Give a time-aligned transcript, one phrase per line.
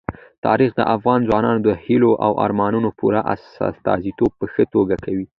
[0.45, 5.25] تاریخ د افغان ځوانانو د هیلو او ارمانونو پوره استازیتوب په ښه توګه کوي.